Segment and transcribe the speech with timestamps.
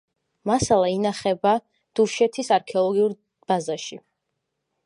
[0.51, 1.51] მასალა ინახება
[1.99, 3.17] დუშეთის არქეოლოგიურ
[3.53, 4.01] ბაზაში.